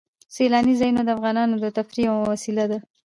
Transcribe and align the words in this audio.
سیلاني 0.35 0.73
ځایونه 0.79 1.01
د 1.05 1.09
افغانانو 1.15 1.55
د 1.59 1.65
تفریح 1.77 2.05
یوه 2.07 2.25
وسیله 2.33 2.65
ده. 2.71 2.79